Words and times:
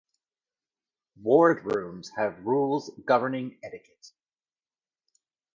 Wardrooms 1.23 2.09
have 2.17 2.43
rules 2.43 2.89
governing 3.05 3.59
etiquette. 3.61 4.13